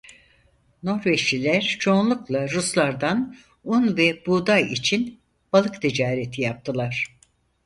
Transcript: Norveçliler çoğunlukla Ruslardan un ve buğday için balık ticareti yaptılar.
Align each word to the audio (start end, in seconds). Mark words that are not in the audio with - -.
Norveçliler 0.83 1.61
çoğunlukla 1.79 2.47
Ruslardan 2.49 3.35
un 3.63 3.97
ve 3.97 4.25
buğday 4.25 4.71
için 4.73 5.19
balık 5.53 5.81
ticareti 5.81 6.41
yaptılar. 6.41 7.15